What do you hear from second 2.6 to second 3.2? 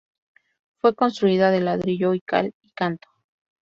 y canto.